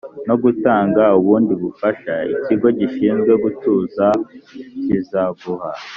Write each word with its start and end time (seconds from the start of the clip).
no 0.27 0.35
gutanga 0.43 1.03
ubundi 1.19 1.53
bufasha 1.61 2.13
ikigo 2.35 2.67
gishinzwe 2.79 3.31
gutuza 3.43 4.05
kizaguha 4.83 5.71